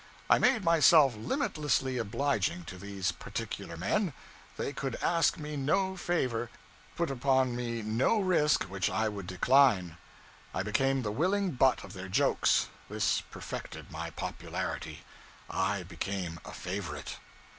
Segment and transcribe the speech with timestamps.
[0.31, 4.13] I made myself limitlessly obliging to these particular men;
[4.57, 6.49] they could ask me no favor,
[6.95, 9.97] put upon me no risk, which I would decline.
[10.55, 15.03] I became the willing butt of their jokes; this perfected my popularity;
[15.51, 17.17] I became a favorite.